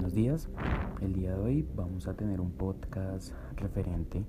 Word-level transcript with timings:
Buenos 0.00 0.14
días, 0.14 0.48
el 1.02 1.12
día 1.12 1.36
de 1.36 1.42
hoy 1.42 1.68
vamos 1.76 2.08
a 2.08 2.14
tener 2.14 2.40
un 2.40 2.52
podcast 2.52 3.34
referente 3.56 4.24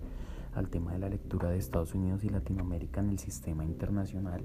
al 0.53 0.67
tema 0.67 0.91
de 0.91 0.99
la 0.99 1.07
lectura 1.07 1.49
de 1.49 1.57
Estados 1.57 1.95
Unidos 1.95 2.25
y 2.25 2.29
Latinoamérica 2.29 2.99
en 2.99 3.07
el 3.07 3.19
sistema 3.19 3.63
internacional, 3.63 4.43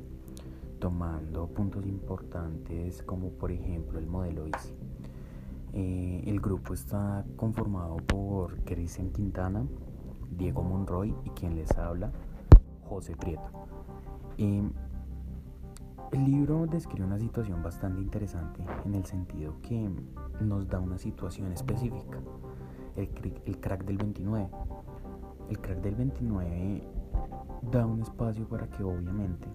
tomando 0.78 1.48
puntos 1.48 1.84
importantes 1.84 3.02
como 3.02 3.30
por 3.30 3.50
ejemplo 3.50 3.98
el 3.98 4.06
modelo 4.06 4.46
ICI. 4.46 4.74
Eh, 5.72 6.22
el 6.26 6.40
grupo 6.40 6.74
está 6.74 7.24
conformado 7.34 7.96
por 7.96 8.58
Cristian 8.62 9.10
Quintana, 9.10 9.66
Diego 10.30 10.62
Monroy 10.62 11.12
y 11.24 11.30
quien 11.30 11.56
les 11.56 11.76
habla, 11.76 12.12
José 12.88 13.16
Prieto. 13.16 13.50
Eh, 14.38 14.62
el 16.16 16.24
libro 16.24 16.66
describe 16.66 17.04
una 17.04 17.18
situación 17.18 17.62
bastante 17.62 18.00
interesante 18.00 18.64
en 18.86 18.94
el 18.94 19.04
sentido 19.04 19.60
que 19.60 19.90
nos 20.40 20.66
da 20.66 20.80
una 20.80 20.96
situación 20.96 21.52
específica, 21.52 22.18
el, 22.96 23.10
el 23.44 23.60
crack 23.60 23.84
del 23.84 23.98
29. 23.98 24.48
El 25.50 25.60
crack 25.60 25.78
del 25.82 25.94
29 25.94 26.82
da 27.70 27.84
un 27.84 28.00
espacio 28.00 28.48
para 28.48 28.66
que 28.66 28.82
obviamente 28.82 29.46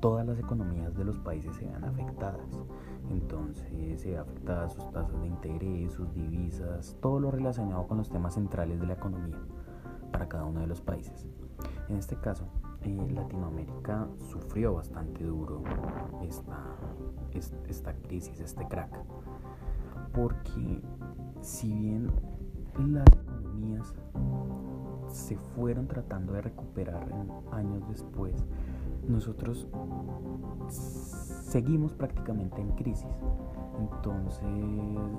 todas 0.00 0.24
las 0.24 0.38
economías 0.38 0.94
de 0.94 1.04
los 1.04 1.18
países 1.18 1.56
se 1.56 1.64
vean 1.64 1.82
afectadas. 1.82 2.64
Entonces 3.10 4.00
se 4.00 4.10
ve 4.10 4.18
afectadas 4.18 4.74
sus 4.74 4.92
tasas 4.92 5.20
de 5.20 5.26
interés, 5.26 5.92
sus 5.92 6.12
divisas, 6.14 6.96
todo 7.00 7.18
lo 7.18 7.32
relacionado 7.32 7.88
con 7.88 7.98
los 7.98 8.10
temas 8.10 8.34
centrales 8.34 8.80
de 8.80 8.86
la 8.86 8.92
economía 8.92 9.40
para 10.12 10.28
cada 10.28 10.44
uno 10.44 10.60
de 10.60 10.68
los 10.68 10.80
países. 10.80 11.26
En 11.88 11.96
este 11.96 12.14
caso, 12.14 12.44
eh, 12.86 13.10
Latinoamérica 13.12 14.08
sufrió 14.30 14.74
bastante 14.74 15.24
duro 15.24 15.62
esta, 16.22 16.76
esta 17.68 17.92
crisis, 17.94 18.40
este 18.40 18.66
crack. 18.68 18.96
Porque 20.12 20.80
si 21.40 21.72
bien 21.72 22.10
las 22.78 23.06
economías 23.12 23.94
se 25.08 25.36
fueron 25.36 25.86
tratando 25.88 26.32
de 26.32 26.42
recuperar 26.42 27.08
años 27.52 27.88
después, 27.88 28.34
nosotros 29.08 29.68
seguimos 30.68 31.94
prácticamente 31.94 32.60
en 32.60 32.72
crisis. 32.72 33.22
Entonces 33.78 34.40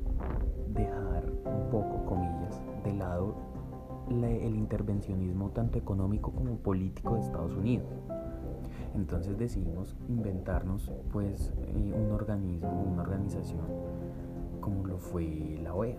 dejar 0.73 1.31
un 1.45 1.71
poco, 1.71 2.05
comillas, 2.07 2.63
de 2.85 2.95
lado 2.95 3.35
el 4.11 4.55
intervencionismo 4.57 5.51
tanto 5.51 5.79
económico 5.79 6.33
como 6.33 6.57
político 6.57 7.15
de 7.15 7.21
Estados 7.21 7.57
Unidos. 7.57 7.87
Entonces 8.95 9.39
decidimos 9.39 9.97
inventarnos 10.09 10.91
pues 11.11 11.53
eh, 11.57 11.95
un 11.97 12.13
organismo, 12.13 12.85
una 12.93 13.03
organización 13.03 13.63
como 14.61 14.87
lo 14.87 14.99
fue 14.99 15.59
la 15.63 15.75
OEA. 15.75 15.97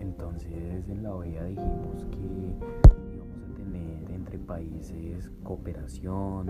Entonces 0.00 0.88
en 0.88 1.02
la 1.02 1.14
OEA 1.14 1.44
dijimos 1.44 2.06
que 2.06 3.14
íbamos 3.14 3.42
a 3.42 3.54
tener 3.54 4.10
entre 4.10 4.38
países 4.38 5.30
cooperación, 5.42 6.46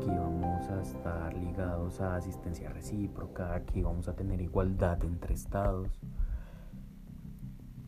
que 0.00 0.06
íbamos 0.06 0.68
a 0.70 0.80
estar 0.80 1.36
ligados 1.36 2.00
a 2.00 2.16
asistencia 2.16 2.70
recíproca, 2.70 3.62
que 3.66 3.80
íbamos 3.80 4.08
a 4.08 4.16
tener 4.16 4.40
igualdad 4.40 5.04
entre 5.04 5.34
estados 5.34 6.00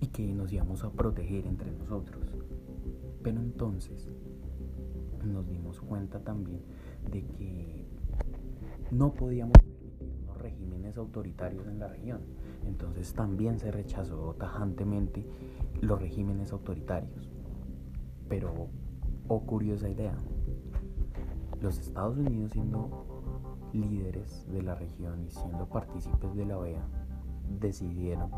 y 0.00 0.06
que 0.08 0.34
nos 0.34 0.52
íbamos 0.52 0.84
a 0.84 0.90
proteger 0.90 1.46
entre 1.46 1.70
nosotros. 1.72 2.36
Pero 3.22 3.40
entonces 3.40 4.08
nos 5.24 5.48
dimos 5.48 5.80
cuenta 5.80 6.20
también 6.20 6.62
de 7.10 7.24
que 7.24 7.86
no 8.90 9.12
podíamos 9.12 9.56
regímenes 10.38 10.96
autoritarios 10.96 11.66
en 11.66 11.78
la 11.78 11.88
región. 11.88 12.20
Entonces 12.66 13.12
también 13.14 13.58
se 13.58 13.70
rechazó 13.70 14.34
tajantemente 14.38 15.26
los 15.80 16.00
regímenes 16.00 16.52
autoritarios. 16.52 17.30
Pero, 18.28 18.68
oh 19.28 19.40
curiosa 19.40 19.88
idea, 19.88 20.18
los 21.60 21.78
Estados 21.78 22.18
Unidos 22.18 22.52
siendo 22.52 23.06
líderes 23.72 24.46
de 24.50 24.62
la 24.62 24.74
región 24.74 25.24
y 25.24 25.30
siendo 25.30 25.68
partícipes 25.68 26.34
de 26.34 26.46
la 26.46 26.58
OEA, 26.58 26.86
decidieron 27.60 28.30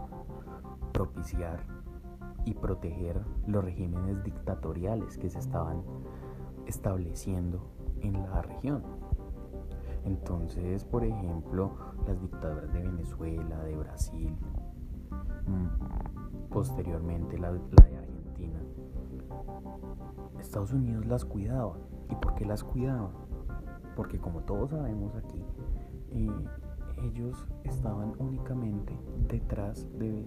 propiciar 0.92 1.64
y 2.44 2.54
proteger 2.54 3.20
los 3.46 3.64
regímenes 3.64 4.22
dictatoriales 4.24 5.18
que 5.18 5.28
se 5.28 5.38
estaban 5.38 5.82
estableciendo 6.66 7.70
en 8.00 8.14
la 8.14 8.42
región. 8.42 8.82
Entonces, 10.04 10.84
por 10.84 11.04
ejemplo, 11.04 11.72
las 12.06 12.20
dictaduras 12.20 12.72
de 12.72 12.82
Venezuela, 12.82 13.62
de 13.64 13.76
Brasil, 13.76 14.36
mm, 15.46 16.48
posteriormente 16.50 17.38
la, 17.38 17.52
de 17.52 17.58
Argentina, 17.98 18.58
Estados 20.38 20.72
Unidos 20.72 21.06
las 21.06 21.24
cuidaba. 21.24 21.76
¿Y 22.10 22.14
por 22.16 22.34
qué 22.34 22.44
las 22.44 22.64
cuidaba? 22.64 23.10
Porque 23.94 24.18
como 24.18 24.40
todos 24.40 24.70
sabemos 24.70 25.14
aquí, 25.16 25.44
eh, 26.12 26.30
ellos 27.02 27.46
estaban 27.64 28.14
únicamente 28.18 28.98
detrás 29.28 29.86
de 29.98 30.26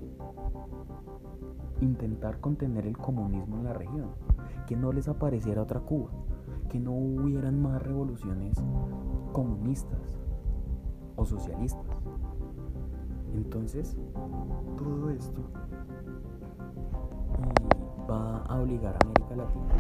intentar 1.82 2.40
contener 2.40 2.88
el 2.88 2.98
comunismo 2.98 3.58
en 3.58 3.64
la 3.66 3.74
región, 3.74 4.12
que 4.68 4.76
no 4.76 4.92
les 4.92 5.08
apareciera 5.08 5.62
otra 5.62 5.82
Cuba, 5.82 6.12
que 6.70 6.80
no 6.80 6.92
hubieran 6.94 7.62
más 7.62 7.82
revoluciones 7.82 8.58
comunistas 9.34 10.00
o 11.18 11.26
socialistas. 11.26 11.98
Entonces, 13.34 13.98
todo 14.78 15.10
esto 15.10 15.42
eh, 17.40 18.10
va 18.10 18.44
a 18.44 18.60
obligar 18.62 18.96
a 18.96 19.00
América 19.06 19.36
Latina 19.36 19.76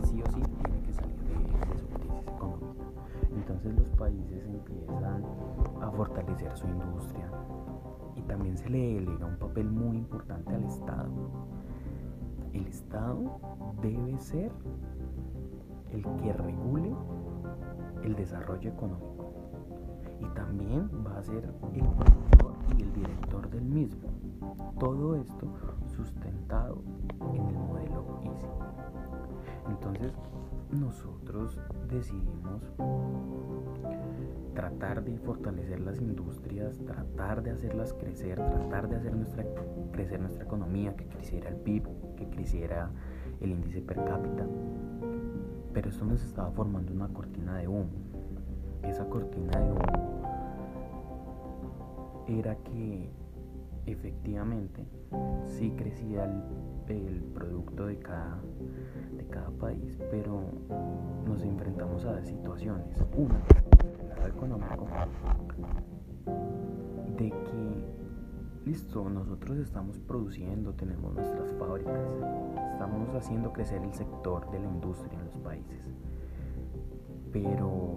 que 0.00 0.06
sí 0.06 0.22
o 0.22 0.26
sí 0.32 0.42
tiene 0.42 0.82
que 0.82 0.92
salir 0.92 1.16
de, 1.22 1.72
de 1.72 1.78
su 1.78 1.86
crisis 1.86 2.20
económica. 2.26 2.84
Entonces 3.32 3.78
los 3.78 3.90
países 3.90 4.44
empiezan 4.46 5.24
a 5.80 5.90
fortalecer 5.92 6.56
su 6.56 6.66
industria 6.66 7.30
y 8.16 8.22
también 8.22 8.58
se 8.58 8.68
le 8.68 8.94
delega 8.94 9.26
un 9.26 9.38
papel 9.38 9.70
muy 9.70 9.98
importante 9.98 10.52
al 10.54 10.64
Estado. 10.64 11.30
El 12.52 12.66
Estado 12.66 13.40
debe 13.80 14.18
ser 14.18 14.50
el 15.92 16.02
que 16.16 16.32
regule 16.32 16.92
el 18.02 18.14
desarrollo 18.16 18.70
económico 18.70 19.32
y 20.20 20.26
también 20.34 20.90
va 21.06 21.18
a 21.18 21.22
ser 21.22 21.44
el 21.72 21.82
productor 21.82 22.54
y 22.76 22.82
el 22.82 22.92
director 22.92 23.48
del 23.50 23.64
mismo. 23.64 24.08
Todo 24.78 25.16
esto 25.16 25.46
sustentado 25.86 26.82
en 27.34 27.46
el 27.46 27.54
modelo 27.54 28.20
Easy. 28.24 28.46
Entonces 29.68 30.12
nosotros 30.72 31.60
decidimos 31.88 32.62
tratar 34.54 35.02
de 35.02 35.18
fortalecer 35.18 35.80
las 35.80 36.00
industrias, 36.00 36.78
tratar 36.84 37.42
de 37.42 37.50
hacerlas 37.50 37.92
crecer, 37.94 38.36
tratar 38.36 38.88
de 38.88 38.96
hacer 38.96 39.16
nuestra, 39.16 39.44
crecer 39.92 40.20
nuestra 40.20 40.44
economía, 40.44 40.94
que 40.96 41.06
creciera 41.06 41.48
el 41.48 41.56
PIB, 41.56 41.84
que 42.16 42.28
creciera 42.28 42.90
el 43.40 43.52
índice 43.52 43.80
per 43.80 44.04
cápita. 44.04 44.46
Pero 45.80 45.92
esto 45.92 46.04
nos 46.04 46.22
estaba 46.22 46.50
formando 46.50 46.92
una 46.92 47.08
cortina 47.08 47.56
de 47.56 47.66
humo. 47.66 47.88
Esa 48.82 49.06
cortina 49.06 49.58
de 49.58 49.72
humo 49.72 50.22
era 52.28 52.54
que 52.56 53.08
efectivamente 53.86 54.84
sí 55.46 55.70
crecía 55.70 56.26
el, 56.86 57.22
producto 57.32 57.86
de 57.86 57.98
cada, 57.98 58.42
de 59.16 59.24
cada 59.28 59.48
país, 59.52 59.98
pero 60.10 60.42
nos 61.26 61.42
enfrentamos 61.44 62.04
a 62.04 62.22
situaciones. 62.24 63.02
Una, 63.16 63.40
el 64.02 64.08
lado 64.10 64.28
económico, 64.28 64.86
de 67.16 67.30
que, 67.30 67.79
listo, 68.70 69.10
nosotros 69.10 69.58
estamos 69.58 69.98
produciendo, 69.98 70.72
tenemos 70.74 71.12
nuestras 71.12 71.52
fábricas, 71.54 72.06
estamos 72.72 73.12
haciendo 73.16 73.52
crecer 73.52 73.82
el 73.82 73.92
sector 73.92 74.48
de 74.52 74.60
la 74.60 74.68
industria 74.68 75.18
en 75.18 75.24
los 75.24 75.36
países, 75.38 75.82
pero 77.32 77.96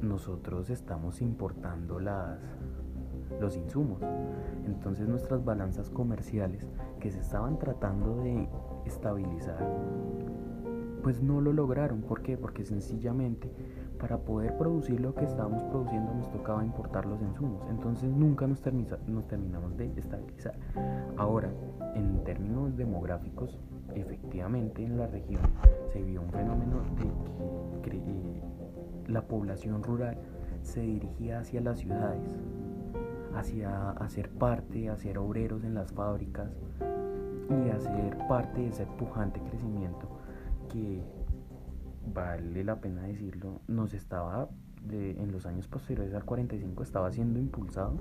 nosotros 0.00 0.70
estamos 0.70 1.20
importando 1.20 2.00
las 2.00 2.38
los 3.42 3.58
insumos. 3.58 4.00
Entonces 4.64 5.06
nuestras 5.06 5.44
balanzas 5.44 5.90
comerciales 5.90 6.64
que 6.98 7.10
se 7.10 7.20
estaban 7.20 7.58
tratando 7.58 8.16
de 8.22 8.48
estabilizar, 8.86 9.62
pues 11.02 11.22
no 11.22 11.42
lo 11.42 11.52
lograron. 11.52 12.00
¿Por 12.00 12.22
qué? 12.22 12.38
Porque 12.38 12.64
sencillamente 12.64 13.52
para 13.98 14.18
poder 14.18 14.56
producir 14.56 15.00
lo 15.00 15.14
que 15.14 15.24
estábamos 15.24 15.62
produciendo 15.64 16.14
nos 16.14 16.30
tocaba 16.30 16.64
importar 16.64 17.06
los 17.06 17.20
insumos. 17.20 17.66
Entonces 17.68 18.10
nunca 18.10 18.46
nos, 18.46 18.62
nos 19.06 19.26
terminamos 19.26 19.76
de 19.76 19.92
estabilizar. 19.96 20.54
Ahora, 21.16 21.50
en 21.94 22.22
términos 22.24 22.76
demográficos, 22.76 23.58
efectivamente 23.94 24.84
en 24.84 24.96
la 24.96 25.06
región 25.06 25.42
se 25.92 26.02
vio 26.02 26.22
un 26.22 26.30
fenómeno 26.30 26.82
de 26.96 27.90
que 27.90 27.96
eh, 27.96 28.42
la 29.06 29.22
población 29.22 29.82
rural 29.82 30.18
se 30.62 30.80
dirigía 30.80 31.40
hacia 31.40 31.60
las 31.60 31.78
ciudades 31.78 32.36
hacia 33.34 33.90
hacer 33.90 34.30
parte, 34.30 34.88
hacer 34.88 35.18
obreros 35.18 35.64
en 35.64 35.74
las 35.74 35.92
fábricas 35.92 36.50
y 37.50 37.70
hacer 37.70 38.18
parte 38.28 38.60
de 38.60 38.68
ese 38.68 38.86
pujante 38.86 39.40
crecimiento 39.40 40.08
que 40.68 41.02
vale 42.12 42.64
la 42.64 42.80
pena 42.80 43.02
decirlo, 43.02 43.60
nos 43.66 43.94
estaba 43.94 44.48
en 44.90 45.32
los 45.32 45.44
años 45.46 45.66
posteriores 45.68 46.14
al 46.14 46.24
45 46.24 46.82
estaba 46.82 47.10
siendo 47.10 47.38
impulsado 47.38 47.96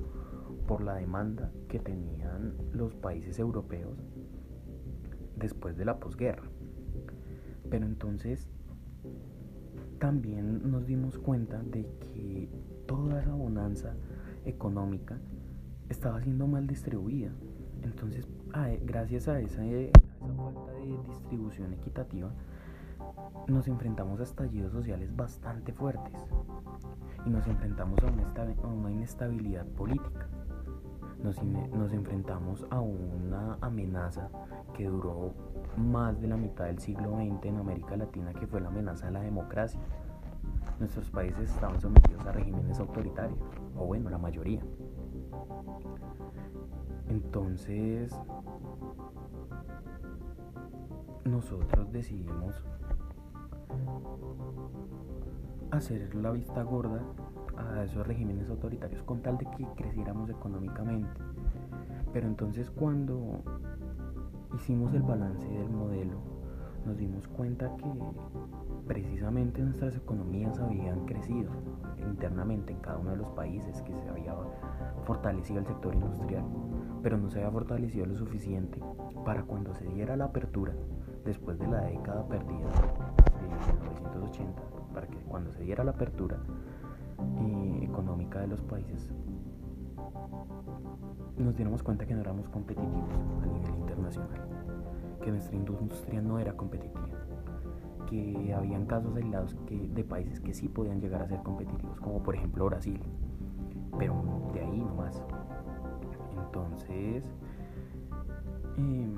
por 0.67 0.81
la 0.81 0.95
demanda 0.95 1.51
que 1.67 1.79
tenían 1.79 2.53
los 2.71 2.93
países 2.95 3.39
europeos 3.39 3.97
después 5.35 5.77
de 5.77 5.85
la 5.85 5.99
posguerra. 5.99 6.43
Pero 7.69 7.85
entonces 7.85 8.47
también 9.99 10.69
nos 10.69 10.85
dimos 10.85 11.17
cuenta 11.17 11.61
de 11.63 11.87
que 12.13 12.49
toda 12.85 13.21
esa 13.21 13.33
bonanza 13.33 13.95
económica 14.45 15.17
estaba 15.89 16.21
siendo 16.21 16.47
mal 16.47 16.67
distribuida. 16.67 17.31
Entonces, 17.83 18.27
gracias 18.83 19.27
a 19.27 19.39
esa, 19.39 19.61
falta 19.61 20.73
de 20.73 20.97
distribución 21.07 21.73
equitativa, 21.73 22.31
nos 23.47 23.67
enfrentamos 23.67 24.19
a 24.19 24.23
estallidos 24.23 24.71
sociales 24.71 25.15
bastante 25.15 25.71
fuertes 25.73 26.19
y 27.25 27.29
nos 27.29 27.47
enfrentamos 27.47 27.99
a 28.03 28.67
una, 28.67 28.91
inestabilidad 28.91 29.65
política. 29.65 30.27
Nos, 31.23 31.41
nos, 31.43 31.93
enfrentamos 31.93 32.65
a 32.69 32.79
una 32.79 33.57
amenaza 33.61 34.29
que 34.73 34.85
duró 34.85 35.33
más 35.75 36.21
de 36.21 36.27
la 36.27 36.37
mitad 36.37 36.65
del 36.65 36.79
siglo 36.79 37.17
XX 37.17 37.45
en 37.45 37.57
América 37.57 37.97
Latina, 37.97 38.33
que 38.33 38.45
fue 38.47 38.61
la 38.61 38.67
amenaza 38.67 39.07
de 39.07 39.13
la 39.13 39.21
democracia. 39.21 39.79
Nuestros 40.79 41.09
países 41.09 41.49
estaban 41.49 41.81
sometidos 41.81 42.25
a 42.25 42.31
regímenes 42.31 42.79
autoritarios 42.79 43.39
o 43.75 43.85
bueno, 43.85 44.09
la 44.09 44.19
mayoría. 44.19 44.61
Entonces, 47.09 48.15
nosotros 51.25 51.91
decidimos 51.91 52.63
hacer 55.71 56.15
la 56.15 56.31
vista 56.31 56.63
gorda 56.63 57.01
a 57.57 57.83
esos 57.83 58.05
regímenes 58.05 58.49
autoritarios 58.49 59.03
con 59.03 59.21
tal 59.21 59.37
de 59.37 59.45
que 59.57 59.67
creciéramos 59.75 60.29
económicamente. 60.29 61.21
Pero 62.13 62.27
entonces 62.27 62.71
cuando 62.71 63.41
hicimos 64.55 64.93
el 64.93 65.03
balance 65.03 65.47
del 65.47 65.69
modelo, 65.69 66.17
nos 66.85 66.97
dimos 66.97 67.27
cuenta 67.27 67.75
que 67.77 67.91
precisamente 68.87 69.61
nuestras 69.61 69.95
economías 69.95 70.57
habían 70.59 71.05
crecido 71.05 71.51
internamente 71.97 72.71
en 72.71 72.79
cada 72.79 72.97
uno 72.97 73.11
de 73.11 73.17
los 73.17 73.29
países, 73.31 73.81
que 73.81 73.93
se 73.93 74.09
había 74.09 74.33
fortalecido 75.03 75.59
el 75.59 75.65
sector 75.65 75.93
industrial, 75.93 76.45
pero 77.03 77.17
no 77.17 77.29
se 77.29 77.39
había 77.39 77.51
fortalecido 77.51 78.05
lo 78.05 78.17
suficiente 78.17 78.79
para 79.25 79.43
cuando 79.43 79.73
se 79.73 79.85
diera 79.85 80.15
la 80.15 80.25
apertura, 80.25 80.73
después 81.25 81.59
de 81.59 81.67
la 81.67 81.81
década 81.81 82.25
perdida 82.27 82.69
1980, 83.47 84.61
para 84.93 85.07
que 85.07 85.17
cuando 85.17 85.51
se 85.51 85.63
diera 85.63 85.83
la 85.83 85.91
apertura 85.91 86.37
eh, 87.39 87.79
económica 87.83 88.39
de 88.39 88.47
los 88.47 88.61
países, 88.61 89.11
nos 91.37 91.55
diéramos 91.55 91.83
cuenta 91.83 92.05
que 92.05 92.15
no 92.15 92.21
éramos 92.21 92.49
competitivos 92.49 93.13
a 93.43 93.45
nivel 93.45 93.75
internacional, 93.75 94.47
que 95.21 95.31
nuestra 95.31 95.55
industria 95.55 96.21
no 96.21 96.39
era 96.39 96.53
competitiva 96.53 97.07
que 98.07 98.53
habían 98.53 98.85
casos 98.85 99.15
aislados 99.15 99.55
que, 99.67 99.75
de 99.89 100.03
países 100.03 100.39
que 100.39 100.53
sí 100.53 100.67
podían 100.67 100.99
llegar 100.99 101.21
a 101.21 101.27
ser 101.27 101.43
competitivos, 101.43 101.99
como 101.99 102.23
por 102.23 102.35
ejemplo 102.35 102.65
Brasil, 102.65 102.99
pero 103.99 104.15
de 104.53 104.61
ahí 104.61 104.81
nomás. 104.81 105.21
Entonces, 106.45 107.23
em, 108.77 109.13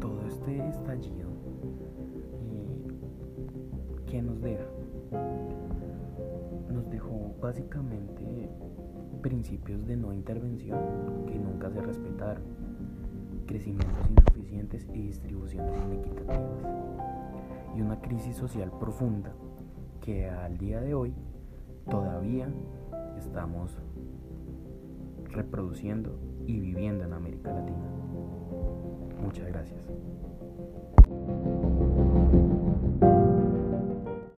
todo 0.00 0.26
este 0.26 0.68
estallido, 0.68 1.29
nos? 4.40 4.66
Nos 6.72 6.88
dejó 6.90 7.34
básicamente 7.40 8.48
principios 9.20 9.86
de 9.86 9.96
no 9.96 10.12
intervención 10.12 11.26
que 11.26 11.38
nunca 11.38 11.70
se 11.70 11.80
respetaron, 11.80 12.42
crecimientos 13.46 14.10
insuficientes 14.10 14.88
y 14.94 15.02
distribuciones 15.02 15.78
inequitativas 15.84 16.66
y 17.76 17.80
una 17.82 18.00
crisis 18.00 18.36
social 18.36 18.72
profunda 18.78 19.32
que 20.00 20.28
al 20.28 20.56
día 20.56 20.80
de 20.80 20.94
hoy 20.94 21.14
todavía 21.88 22.48
estamos 23.18 23.78
reproduciendo 25.28 26.18
y 26.46 26.58
viviendo 26.58 27.04
en 27.04 27.12
América 27.12 27.52
Latina. 27.52 27.88
Muchas 29.22 29.46
gracias. 29.46 29.86